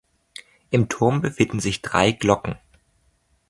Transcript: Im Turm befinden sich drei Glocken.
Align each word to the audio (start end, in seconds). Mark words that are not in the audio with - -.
Im 0.71 0.89
Turm 0.89 1.21
befinden 1.21 1.59
sich 1.59 1.83
drei 1.83 2.11
Glocken. 2.11 2.55